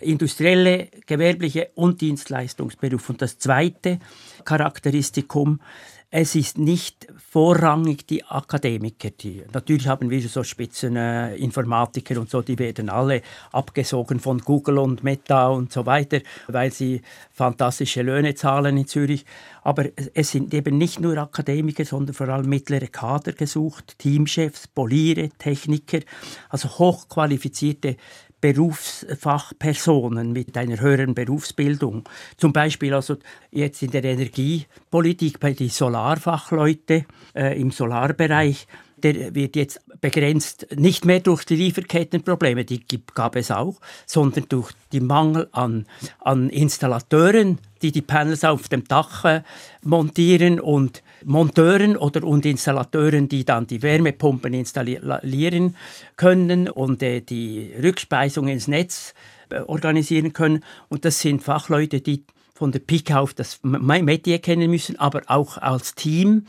Industrielle, 0.00 0.88
gewerbliche 1.06 1.70
und 1.74 2.00
Dienstleistungsberufe. 2.00 3.12
Und 3.12 3.20
das 3.20 3.38
zweite 3.38 3.98
Charakteristikum 4.44 5.60
es 6.16 6.36
ist 6.36 6.58
nicht 6.58 7.08
vorrangig 7.18 8.06
die 8.06 8.24
Akademiker. 8.24 9.10
Die, 9.10 9.42
natürlich 9.52 9.88
haben 9.88 10.10
wir 10.10 10.20
so 10.28 10.44
Spitzeninformatiker 10.44 12.14
äh, 12.14 12.18
und 12.18 12.30
so, 12.30 12.40
die 12.40 12.56
werden 12.56 12.88
alle 12.88 13.20
abgesogen 13.50 14.20
von 14.20 14.38
Google 14.38 14.78
und 14.78 15.02
Meta 15.02 15.48
und 15.48 15.72
so 15.72 15.86
weiter, 15.86 16.20
weil 16.46 16.70
sie 16.70 17.02
fantastische 17.32 18.02
Löhne 18.02 18.36
zahlen 18.36 18.76
in 18.76 18.86
Zürich. 18.86 19.24
Aber 19.64 19.86
es 20.14 20.30
sind 20.30 20.54
eben 20.54 20.78
nicht 20.78 21.00
nur 21.00 21.18
Akademiker, 21.18 21.84
sondern 21.84 22.14
vor 22.14 22.28
allem 22.28 22.48
mittlere 22.48 22.86
Kader 22.86 23.32
gesucht, 23.32 23.98
Teamchefs, 23.98 24.68
Poliere, 24.68 25.30
Techniker, 25.30 25.98
also 26.48 26.68
hochqualifizierte 26.78 27.96
Berufsfachpersonen 28.44 30.32
mit 30.32 30.54
einer 30.58 30.78
höheren 30.78 31.14
Berufsbildung. 31.14 32.06
Zum 32.36 32.52
Beispiel 32.52 32.92
also 32.92 33.16
jetzt 33.50 33.82
in 33.82 33.90
der 33.90 34.04
Energiepolitik 34.04 35.40
bei 35.40 35.54
den 35.54 35.70
Solarfachleute 35.70 37.06
äh, 37.34 37.58
im 37.58 37.70
Solarbereich 37.70 38.66
der 39.04 39.34
wird 39.34 39.56
jetzt 39.56 39.80
begrenzt 40.04 40.66
nicht 40.76 41.06
mehr 41.06 41.20
durch 41.20 41.44
die 41.44 41.56
Lieferkettenprobleme, 41.56 42.66
die 42.66 42.84
gab 43.14 43.36
es 43.36 43.50
auch, 43.50 43.80
sondern 44.04 44.44
durch 44.50 44.70
den 44.92 45.06
Mangel 45.06 45.48
an, 45.52 45.86
an 46.20 46.50
Installateuren, 46.50 47.58
die 47.80 47.90
die 47.90 48.02
Panels 48.02 48.44
auf 48.44 48.68
dem 48.68 48.84
Dach 48.84 49.24
äh, 49.24 49.40
montieren 49.80 50.60
und 50.60 51.02
Monteuren 51.24 51.96
oder 51.96 52.22
und 52.22 52.44
Installateuren, 52.44 53.30
die 53.30 53.46
dann 53.46 53.66
die 53.66 53.80
Wärmepumpen 53.80 54.52
installieren 54.52 55.74
können 56.18 56.68
und 56.68 57.02
äh, 57.02 57.22
die 57.22 57.72
Rückspeisung 57.82 58.48
ins 58.48 58.68
Netz 58.68 59.14
äh, 59.48 59.60
organisieren 59.60 60.34
können. 60.34 60.62
Und 60.90 61.06
das 61.06 61.20
sind 61.20 61.42
Fachleute, 61.42 62.02
die 62.02 62.24
von 62.52 62.72
der 62.72 62.80
Pike 62.80 63.18
auf 63.18 63.32
das 63.32 63.60
Metier 63.62 64.38
kennen 64.38 64.70
müssen, 64.70 64.98
aber 64.98 65.22
auch 65.28 65.56
als 65.56 65.94
Team 65.94 66.44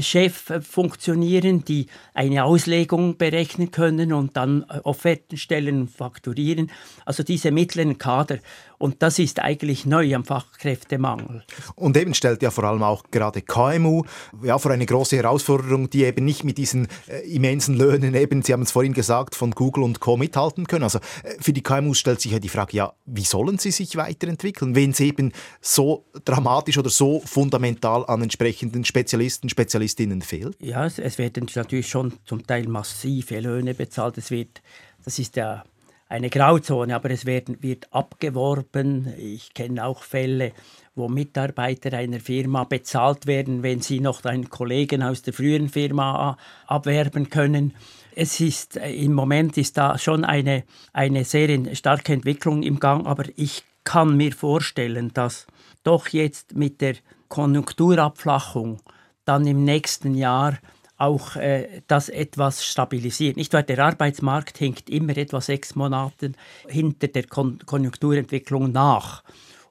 Chef 0.00 0.52
funktionieren, 0.62 1.64
die 1.64 1.86
eine 2.14 2.44
Auslegung 2.44 3.16
berechnen 3.16 3.70
können 3.70 4.12
und 4.12 4.36
dann 4.36 4.64
Offerten 4.84 5.36
stellen 5.36 5.82
und 5.82 5.90
fakturieren. 5.90 6.70
Also 7.04 7.22
diese 7.22 7.50
mittleren 7.50 7.98
Kader 7.98 8.38
und 8.78 9.02
das 9.02 9.18
ist 9.18 9.40
eigentlich 9.40 9.86
neu 9.86 10.14
am 10.14 10.24
Fachkräftemangel. 10.24 11.42
Und 11.74 11.96
eben 11.96 12.14
stellt 12.14 12.42
ja 12.42 12.50
vor 12.50 12.64
allem 12.64 12.84
auch 12.84 13.04
gerade 13.10 13.42
KMU 13.42 14.04
ja, 14.42 14.58
vor 14.58 14.70
eine 14.70 14.86
große 14.86 15.16
Herausforderung, 15.16 15.90
die 15.90 16.04
eben 16.04 16.24
nicht 16.24 16.44
mit 16.44 16.58
diesen 16.58 16.86
äh, 17.08 17.18
immensen 17.28 17.76
Löhnen 17.76 18.14
eben, 18.14 18.42
Sie 18.42 18.52
haben 18.52 18.62
es 18.62 18.70
vorhin 18.70 18.94
gesagt, 18.94 19.34
von 19.34 19.50
Google 19.50 19.82
und 19.82 19.98
Co. 19.98 20.16
mithalten 20.16 20.68
können. 20.68 20.84
Also 20.84 20.98
äh, 20.98 21.34
für 21.40 21.52
die 21.52 21.62
KMU 21.62 21.94
stellt 21.94 22.20
sich 22.20 22.32
ja 22.32 22.38
die 22.38 22.48
Frage, 22.48 22.76
ja, 22.76 22.92
wie 23.04 23.24
sollen 23.24 23.58
sie 23.58 23.72
sich 23.72 23.96
weiterentwickeln, 23.96 24.76
wenn 24.76 24.90
es 24.90 25.00
eben 25.00 25.32
so 25.60 26.04
dramatisch 26.24 26.78
oder 26.78 26.90
so 26.90 27.20
fundamental 27.24 28.04
an 28.06 28.22
entsprechenden 28.22 28.84
Spezialisten, 28.84 29.48
Spezialistinnen 29.78 30.22
fehlt? 30.22 30.56
Ja, 30.60 30.84
es, 30.84 30.98
es 30.98 31.18
werden 31.18 31.46
natürlich 31.54 31.88
schon 31.88 32.12
zum 32.24 32.46
Teil 32.46 32.66
massive 32.68 33.40
Löhne 33.40 33.74
bezahlt. 33.74 34.18
Es 34.18 34.30
wird, 34.30 34.60
das 35.04 35.18
ist 35.18 35.36
ja 35.36 35.64
eine 36.08 36.30
Grauzone, 36.30 36.94
aber 36.94 37.10
es 37.10 37.26
werden, 37.26 37.62
wird 37.62 37.92
abgeworben. 37.92 39.12
Ich 39.18 39.54
kenne 39.54 39.84
auch 39.84 40.02
Fälle, 40.02 40.52
wo 40.94 41.08
Mitarbeiter 41.08 41.92
einer 41.96 42.20
Firma 42.20 42.64
bezahlt 42.64 43.26
werden, 43.26 43.62
wenn 43.62 43.80
sie 43.80 44.00
noch 44.00 44.24
einen 44.24 44.48
Kollegen 44.48 45.02
aus 45.02 45.22
der 45.22 45.34
früheren 45.34 45.68
Firma 45.68 46.36
abwerben 46.66 47.30
können. 47.30 47.74
Es 48.14 48.40
ist 48.40 48.76
äh, 48.76 48.90
im 48.92 49.12
Moment 49.12 49.56
ist 49.58 49.76
da 49.76 49.96
schon 49.98 50.24
eine, 50.24 50.64
eine 50.92 51.24
sehr 51.24 51.74
starke 51.74 52.12
Entwicklung 52.14 52.62
im 52.62 52.80
Gang, 52.80 53.06
aber 53.06 53.24
ich 53.36 53.62
kann 53.84 54.16
mir 54.16 54.32
vorstellen, 54.32 55.12
dass 55.14 55.46
doch 55.84 56.08
jetzt 56.08 56.54
mit 56.54 56.80
der 56.80 56.96
Konjunkturabflachung 57.28 58.80
dann 59.28 59.46
im 59.46 59.64
nächsten 59.64 60.14
Jahr 60.14 60.58
auch 60.96 61.36
äh, 61.36 61.82
das 61.86 62.08
etwas 62.08 62.64
stabilisiert. 62.64 63.36
Nicht 63.36 63.52
wahr? 63.52 63.62
Der 63.62 63.78
Arbeitsmarkt 63.78 64.58
hinkt 64.58 64.90
immer 64.90 65.16
etwa 65.16 65.40
sechs 65.40 65.76
Monate 65.76 66.32
hinter 66.66 67.08
der 67.08 67.24
Kon 67.24 67.58
Konjunkturentwicklung 67.64 68.72
nach. 68.72 69.22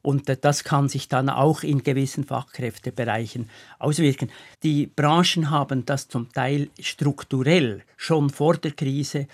Und 0.02 0.30
äh, 0.30 0.38
das 0.38 0.64
kann 0.64 0.88
sich 0.88 1.10
dann 1.10 1.30
auch 1.30 1.64
in 1.64 1.84
gewissen 1.84 2.24
Fachkräftebereichen 2.24 3.50
auswirken. 3.78 4.30
Die 4.64 4.88
Branchen 4.88 5.50
haben 5.50 5.86
das 5.86 6.08
zum 6.08 6.32
Teil 6.32 6.70
strukturell 6.80 7.84
schon 7.98 8.30
vor 8.30 8.56
der 8.56 8.72
Krise 8.72 9.28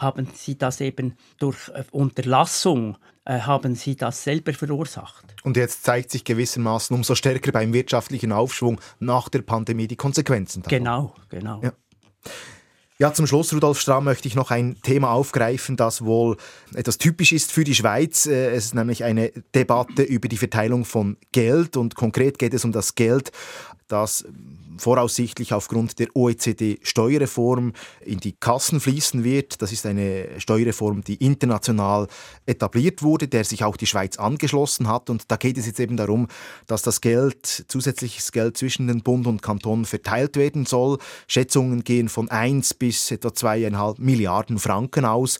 haben 0.00 0.28
sie 0.34 0.56
das 0.56 0.80
eben 0.80 1.16
durch 1.38 1.68
äh, 1.68 1.84
Unterlassung, 1.90 2.96
haben 3.38 3.74
sie 3.74 3.96
das 3.96 4.24
selber 4.24 4.52
verursacht. 4.52 5.24
Und 5.42 5.56
jetzt 5.56 5.84
zeigt 5.84 6.10
sich 6.10 6.24
gewissermaßen 6.24 6.94
umso 6.94 7.14
stärker 7.14 7.52
beim 7.52 7.72
wirtschaftlichen 7.72 8.32
Aufschwung 8.32 8.80
nach 8.98 9.28
der 9.28 9.42
Pandemie 9.42 9.86
die 9.86 9.96
Konsequenzen. 9.96 10.62
Davon. 10.62 10.78
Genau, 10.78 11.14
genau. 11.28 11.60
Ja. 11.62 11.72
Ja, 13.00 13.14
zum 13.14 13.26
Schluss, 13.26 13.50
Rudolf 13.54 13.80
Strahm, 13.80 14.04
möchte 14.04 14.28
ich 14.28 14.34
noch 14.34 14.50
ein 14.50 14.76
Thema 14.82 15.12
aufgreifen, 15.12 15.78
das 15.78 16.04
wohl 16.04 16.36
etwas 16.74 16.98
typisch 16.98 17.32
ist 17.32 17.50
für 17.50 17.64
die 17.64 17.74
Schweiz. 17.74 18.26
Äh, 18.26 18.50
es 18.50 18.66
ist 18.66 18.74
nämlich 18.74 19.04
eine 19.04 19.32
Debatte 19.54 20.02
über 20.02 20.28
die 20.28 20.36
Verteilung 20.36 20.84
von 20.84 21.16
Geld 21.32 21.78
und 21.78 21.94
konkret 21.94 22.38
geht 22.38 22.52
es 22.52 22.62
um 22.62 22.72
das 22.72 22.96
Geld, 22.96 23.32
das 23.92 24.24
voraussichtlich 24.78 25.52
aufgrund 25.52 25.98
der 25.98 26.08
OECD-Steuerreform 26.14 27.72
in 28.04 28.18
die 28.18 28.32
Kassen 28.32 28.80
fließen 28.80 29.24
wird. 29.24 29.60
Das 29.62 29.72
ist 29.72 29.86
eine 29.86 30.28
Steuerreform, 30.38 31.04
die 31.04 31.16
international 31.16 32.06
etabliert 32.46 33.02
wurde, 33.02 33.28
der 33.28 33.44
sich 33.44 33.62
auch 33.62 33.76
die 33.76 33.86
Schweiz 33.86 34.18
angeschlossen 34.18 34.88
hat. 34.88 35.10
Und 35.10 35.30
da 35.30 35.36
geht 35.36 35.58
es 35.58 35.66
jetzt 35.66 35.80
eben 35.80 35.96
darum, 35.96 36.28
dass 36.66 36.82
das 36.82 37.00
Geld, 37.00 37.64
zusätzliches 37.68 38.32
Geld 38.32 38.56
zwischen 38.56 38.86
den 38.86 39.02
Bund 39.02 39.26
und 39.26 39.42
Kantonen 39.42 39.84
verteilt 39.84 40.36
werden 40.36 40.66
soll. 40.66 40.98
Schätzungen 41.26 41.84
gehen 41.84 42.08
von 42.08 42.30
1 42.30 42.74
bis 42.74 43.10
etwa 43.10 43.28
2,5 43.28 43.96
Milliarden 43.98 44.58
Franken 44.58 45.04
aus. 45.04 45.38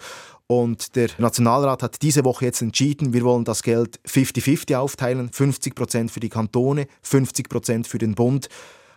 Und 0.51 0.97
der 0.97 1.11
Nationalrat 1.19 1.81
hat 1.85 2.03
diese 2.03 2.25
Woche 2.25 2.47
jetzt 2.47 2.61
entschieden, 2.61 3.13
wir 3.13 3.23
wollen 3.23 3.45
das 3.45 3.63
Geld 3.63 4.01
50-50 4.05 4.75
aufteilen, 4.75 5.31
50 5.31 5.77
Prozent 5.77 6.11
für 6.11 6.19
die 6.19 6.29
Kantone, 6.29 6.89
50 7.03 7.49
Prozent 7.49 7.87
für 7.87 7.99
den 7.99 8.17
Bund. 8.17 8.49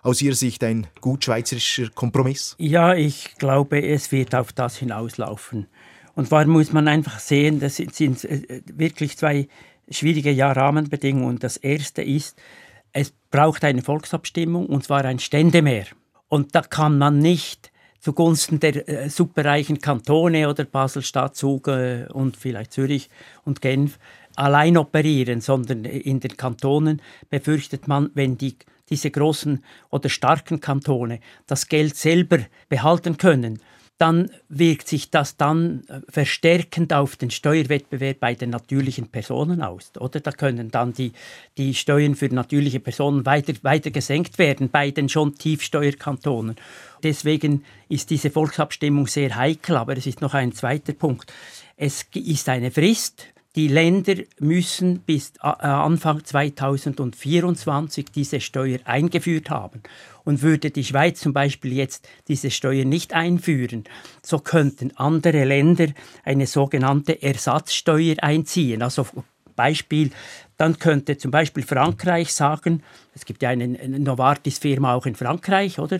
Aus 0.01 0.19
Ihrer 0.23 0.33
Sicht 0.33 0.63
ein 0.63 0.87
gut 0.99 1.25
schweizerischer 1.25 1.91
Kompromiss? 1.91 2.55
Ja, 2.57 2.95
ich 2.95 3.35
glaube, 3.37 3.83
es 3.83 4.11
wird 4.11 4.33
auf 4.33 4.51
das 4.51 4.77
hinauslaufen. 4.77 5.67
Und 6.15 6.29
zwar 6.29 6.47
muss 6.47 6.73
man 6.73 6.87
einfach 6.87 7.19
sehen, 7.19 7.59
das 7.59 7.75
sind 7.75 8.23
äh, 8.23 8.63
wirklich 8.73 9.15
zwei 9.15 9.47
schwierige 9.91 10.35
Rahmenbedingungen. 10.35 11.37
Das 11.37 11.57
erste 11.57 12.01
ist, 12.01 12.35
es 12.93 13.13
braucht 13.29 13.63
eine 13.63 13.83
Volksabstimmung 13.83 14.65
und 14.65 14.85
zwar 14.85 15.05
ein 15.05 15.19
Ständemehr. 15.19 15.85
Und 16.29 16.55
da 16.55 16.61
kann 16.61 16.97
man 16.97 17.19
nicht 17.19 17.71
zugunsten 18.03 18.59
der 18.59 18.87
äh, 18.89 19.09
superreichen 19.09 19.79
Kantone 19.79 20.49
oder 20.49 20.65
Basel-Stadt, 20.65 21.37
Zug 21.37 21.69
äh, 21.69 22.05
und 22.11 22.35
vielleicht 22.35 22.73
Zürich 22.73 23.09
und 23.45 23.61
Genf 23.61 23.97
allein 24.35 24.75
operieren, 24.77 25.39
sondern 25.39 25.85
in 25.85 26.19
den 26.19 26.35
Kantonen 26.35 27.01
befürchtet 27.29 27.87
man, 27.87 28.09
wenn 28.13 28.37
die, 28.37 28.57
diese 28.89 29.09
großen 29.09 29.63
oder 29.89 30.09
starken 30.09 30.59
Kantone 30.59 31.21
das 31.47 31.69
Geld 31.69 31.95
selber 31.95 32.39
behalten 32.67 33.17
können, 33.17 33.61
dann 33.97 34.31
wirkt 34.49 34.87
sich 34.87 35.11
das 35.11 35.37
dann 35.37 35.83
äh, 35.87 36.01
verstärkend 36.09 36.93
auf 36.93 37.15
den 37.15 37.31
Steuerwettbewerb 37.31 38.19
bei 38.19 38.33
den 38.33 38.49
natürlichen 38.49 39.07
Personen 39.07 39.61
aus. 39.61 39.91
Oder 39.99 40.19
da 40.19 40.31
können 40.31 40.71
dann 40.71 40.93
die, 40.93 41.13
die 41.57 41.73
Steuern 41.73 42.15
für 42.15 42.27
natürliche 42.27 42.79
Personen 42.79 43.25
weiter, 43.25 43.53
weiter 43.61 43.91
gesenkt 43.91 44.39
werden 44.39 44.69
bei 44.69 44.91
den 44.91 45.09
schon 45.09 45.35
Tiefsteuerkantonen. 45.35 46.55
Deswegen 47.03 47.63
ist 47.87 48.09
diese 48.09 48.31
Volksabstimmung 48.31 49.07
sehr 49.07 49.35
heikel. 49.35 49.77
Aber 49.77 49.95
es 49.95 50.07
ist 50.07 50.21
noch 50.21 50.33
ein 50.33 50.53
zweiter 50.53 50.93
Punkt. 50.93 51.31
Es 51.77 52.05
ist 52.13 52.49
eine 52.49 52.71
Frist 52.71 53.32
die 53.55 53.67
Länder 53.67 54.15
müssen 54.39 54.99
bis 54.99 55.33
äh, 55.41 55.47
Anfang 55.47 56.25
2024 56.25 58.05
diese 58.13 58.41
Steuer 58.41 58.79
eingeführt 58.85 59.49
haben. 59.49 59.83
Und 60.25 60.41
würde 60.41 60.71
die 60.71 60.85
Schweiz 60.85 61.19
zum 61.19 61.33
Beispiel 61.33 61.73
jetzt 61.73 62.07
diese 62.29 62.49
Steuer 62.49 62.85
nicht 62.85 63.13
einführen, 63.13 63.83
so 64.21 64.39
könnten 64.39 64.95
andere 64.95 65.43
Länder 65.43 65.87
eine 66.23 66.47
sogenannte 66.47 67.21
Ersatzsteuer 67.21 68.15
einziehen. 68.21 68.81
Also 68.81 69.05
Beispiel, 69.55 70.11
dann 70.57 70.79
könnte 70.79 71.17
zum 71.17 71.31
Beispiel 71.31 71.63
Frankreich 71.63 72.33
sagen, 72.33 72.83
es 73.13 73.25
gibt 73.25 73.41
ja 73.43 73.49
eine 73.49 73.67
Novartis-Firma 73.67 74.93
auch 74.95 75.05
in 75.05 75.15
Frankreich, 75.15 75.77
oder? 75.79 75.99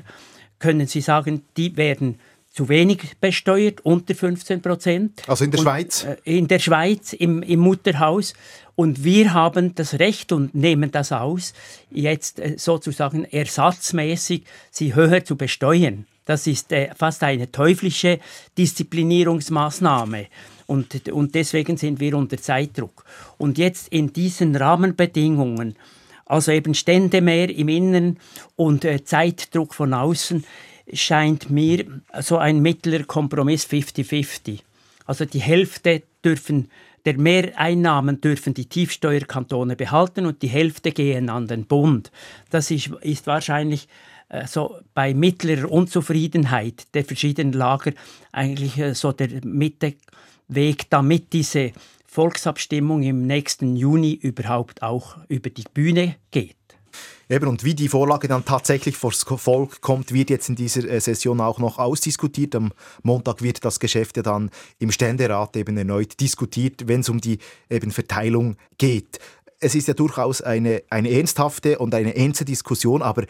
Können 0.60 0.88
Sie 0.88 1.02
sagen, 1.02 1.44
die 1.58 1.76
werden 1.76 2.18
zu 2.54 2.70
wenig 2.70 3.18
besteuert, 3.20 3.82
unter 3.84 4.14
15 4.14 4.62
Prozent. 4.62 5.24
Also 5.28 5.44
in 5.44 5.52
der 5.52 5.60
und, 5.60 5.66
Schweiz? 5.66 6.04
Äh, 6.04 6.18
in 6.24 6.48
der 6.48 6.60
Schweiz, 6.60 7.14
im, 7.14 7.42
im 7.42 7.60
Mutterhaus. 7.60 8.34
Und 8.76 9.04
wir 9.04 9.34
haben 9.34 9.76
das 9.76 10.00
Recht 10.00 10.32
und 10.32 10.54
nehmen 10.56 10.92
das 10.92 11.12
aus, 11.12 11.54
jetzt 11.92 12.40
äh, 12.40 12.56
sozusagen 12.58 13.26
ersatzmäßig 13.26 14.44
sie 14.70 14.94
höher 14.94 15.26
zu 15.26 15.36
besteuern. 15.36 16.06
Das 16.26 16.48
ist 16.48 16.72
äh, 16.72 16.94
fast 16.96 17.24
eine 17.24 17.52
teuflische 17.52 18.20
Disziplinierungsmaßnahme. 18.58 20.28
Und, 20.68 21.10
und 21.10 21.36
deswegen 21.36 21.78
sind 21.78 22.00
wir 22.00 22.16
unter 22.16 22.38
Zeitdruck. 22.38 23.04
Und 23.38 23.58
jetzt 23.58 23.90
in 23.90 24.14
diesen 24.14 24.56
Rahmenbedingungen, 24.56 25.76
also 26.26 26.52
eben 26.52 26.74
Stände 26.74 27.22
mehr 27.22 27.50
im 27.50 27.68
Inneren 27.68 28.20
und 28.56 28.86
äh, 28.86 29.04
Zeitdruck 29.04 29.74
von 29.74 29.94
außen, 29.94 30.46
scheint 30.92 31.50
mir 31.50 31.86
so 32.22 32.38
ein 32.38 32.62
mittlerer 32.62 33.04
Kompromiss 33.04 33.66
50-50. 33.66 34.60
Also 35.06 35.26
die 35.26 35.42
Hälfte 35.42 36.04
dürfen 36.24 36.70
der 37.06 37.18
Mehreinnahmen 37.18 38.22
dürfen 38.22 38.54
die 38.54 38.68
Tiefsteuerkantone 38.68 39.76
behalten 39.76 40.26
und 40.26 40.42
die 40.42 40.48
Hälfte 40.48 40.92
gehen 40.92 41.30
an 41.30 41.48
den 41.48 41.66
Bund. 41.66 42.12
Das 42.50 42.72
ist, 42.72 42.92
ist 43.02 43.28
wahrscheinlich 43.28 43.88
äh, 44.30 44.48
so 44.48 44.78
bei 44.94 45.14
mittlerer 45.14 45.70
Unzufriedenheit 45.70 46.86
der 46.94 47.04
verschiedenen 47.04 47.54
Lager 47.54 47.92
eigentlich 48.32 48.78
äh, 48.78 48.94
so 48.96 49.12
der 49.12 49.30
Mitteweg, 49.44 50.90
damit 50.90 51.34
diese 51.34 51.74
Volksabstimmung 52.06 53.04
im 53.04 53.28
nächsten 53.28 53.76
Juni 53.76 54.14
überhaupt 54.14 54.82
auch 54.82 55.18
über 55.28 55.50
die 55.50 55.66
Bühne 55.74 56.16
geht. 56.32 56.56
Eben, 57.30 57.48
und 57.48 57.64
wie 57.64 57.74
die 57.74 57.88
Vorlage 57.88 58.28
dann 58.28 58.44
tatsächlich 58.46 58.98
vors 58.98 59.24
Volk 59.24 59.82
kommt, 59.82 60.14
wird 60.14 60.30
jetzt 60.30 60.50
in 60.50 60.56
dieser 60.56 60.88
äh, 60.90 61.00
Session 61.00 61.40
auch 61.40 61.60
noch 61.60 61.78
ausdiskutiert. 61.78 62.56
Am 62.56 62.72
Montag 63.02 63.42
wird 63.42 63.64
das 63.64 63.80
Geschäft 63.80 64.18
ja 64.18 64.24
dann 64.24 64.50
im 64.80 64.92
Ständerat 64.92 65.56
eben 65.56 65.78
erneut 65.78 66.20
diskutiert, 66.20 66.88
wenn 66.88 67.00
es 67.00 67.10
um 67.10 67.22
die 67.22 67.40
eben 67.70 67.92
Verteilung 67.92 68.58
geht. 68.78 69.20
Es 69.60 69.76
ist 69.76 69.88
ja 69.88 69.94
durchaus 69.94 70.42
eine, 70.42 70.84
eine 70.90 71.10
ernsthafte 71.10 71.80
und 71.80 71.96
eine 71.96 72.16
ernste 72.16 72.44
Diskussion, 72.44 73.02
aber 73.02 73.24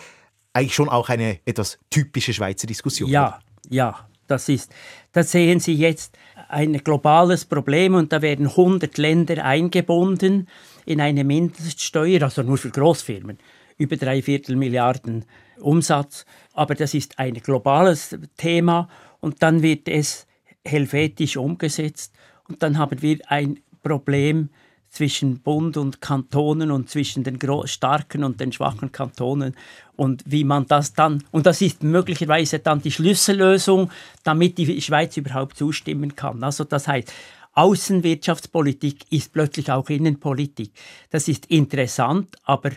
eigentlich 0.53 0.73
schon 0.73 0.89
auch 0.89 1.09
eine 1.09 1.39
etwas 1.45 1.77
typische 1.89 2.33
Schweizer 2.33 2.65
Diskussion. 2.65 3.09
Ja, 3.09 3.39
ja, 3.69 4.07
das 4.27 4.49
ist. 4.49 4.71
Da 5.11 5.23
sehen 5.23 5.59
Sie 5.59 5.73
jetzt 5.73 6.17
ein 6.49 6.73
globales 6.83 7.45
Problem 7.45 7.93
und 7.93 8.11
da 8.11 8.21
werden 8.21 8.47
100 8.47 8.97
Länder 8.97 9.43
eingebunden 9.45 10.47
in 10.85 11.01
eine 11.01 11.23
Mindeststeuer, 11.23 12.23
also 12.23 12.41
nur 12.41 12.57
für 12.57 12.69
Großfirmen 12.69 13.37
über 13.77 13.97
drei 13.97 14.21
Viertel 14.21 14.55
Milliarden 14.55 15.25
Umsatz. 15.59 16.25
Aber 16.53 16.75
das 16.75 16.93
ist 16.93 17.19
ein 17.19 17.35
globales 17.35 18.17
Thema 18.37 18.87
und 19.19 19.41
dann 19.41 19.61
wird 19.61 19.87
es 19.87 20.27
helvetisch 20.65 21.37
umgesetzt 21.37 22.13
und 22.47 22.63
dann 22.63 22.77
haben 22.77 23.01
wir 23.01 23.19
ein 23.27 23.59
Problem 23.81 24.49
zwischen 24.89 25.39
Bund 25.39 25.75
und 25.75 26.01
Kantonen 26.01 26.69
und 26.69 26.87
zwischen 26.87 27.23
den 27.23 27.39
starken 27.65 28.23
und 28.23 28.39
den 28.39 28.51
schwachen 28.51 28.91
Kantonen 28.91 29.55
und 29.95 30.23
wie 30.25 30.43
man 30.43 30.67
das 30.67 30.93
dann 30.93 31.23
und 31.31 31.47
das 31.47 31.61
ist 31.61 31.83
möglicherweise 31.83 32.59
dann 32.59 32.81
die 32.81 32.91
Schlüssellösung, 32.91 33.89
damit 34.23 34.57
die 34.59 34.81
Schweiz 34.81 35.17
überhaupt 35.17 35.57
zustimmen 35.57 36.15
kann. 36.15 36.43
Also 36.43 36.63
das 36.63 36.87
heißt 36.87 37.11
Außenwirtschaftspolitik 37.55 39.11
ist 39.11 39.31
plötzlich 39.31 39.71
auch 39.71 39.89
Innenpolitik. 39.89 40.71
Das 41.09 41.27
ist 41.27 41.47
interessant, 41.47 42.35
aber 42.43 42.71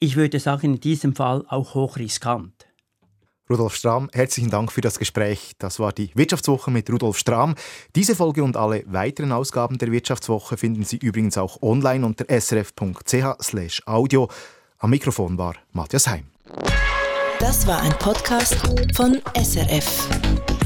ich 0.00 0.16
würde 0.16 0.40
sagen, 0.40 0.74
in 0.74 0.80
diesem 0.80 1.14
Fall 1.14 1.44
auch 1.48 1.74
hochriskant. 1.74 2.66
Rudolf 3.48 3.74
Strahm, 3.74 4.08
herzlichen 4.12 4.50
Dank 4.50 4.70
für 4.70 4.80
das 4.80 4.98
Gespräch. 4.98 5.52
Das 5.58 5.80
war 5.80 5.92
die 5.92 6.10
Wirtschaftswoche 6.14 6.70
mit 6.70 6.88
Rudolf 6.90 7.18
Strahm. 7.18 7.56
Diese 7.96 8.14
Folge 8.14 8.44
und 8.44 8.56
alle 8.56 8.84
weiteren 8.86 9.32
Ausgaben 9.32 9.76
der 9.76 9.90
Wirtschaftswoche 9.90 10.56
finden 10.56 10.84
Sie 10.84 10.98
übrigens 10.98 11.36
auch 11.36 11.60
online 11.60 12.06
unter 12.06 12.26
srf.ch/audio. 12.28 14.28
Am 14.78 14.90
Mikrofon 14.90 15.36
war 15.36 15.56
Matthias 15.72 16.06
Heim. 16.06 16.28
Das 17.40 17.66
war 17.66 17.82
ein 17.82 17.92
Podcast 17.98 18.56
von 18.94 19.20
SRF. 19.34 20.59